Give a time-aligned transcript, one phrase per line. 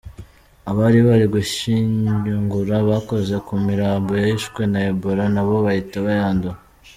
[0.69, 6.57] Abari bari gushyingura bakoze ku mirambo yishwe na Ebola nabo bahita bayandura.